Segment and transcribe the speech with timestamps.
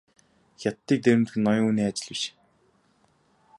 [0.61, 2.21] Хятадыг дээрэмдэх нь ноён хүний ажил биш.